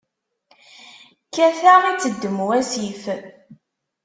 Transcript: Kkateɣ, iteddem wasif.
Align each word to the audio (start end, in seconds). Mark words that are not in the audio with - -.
Kkateɣ, 1.25 1.81
iteddem 1.85 2.37
wasif. 2.47 3.03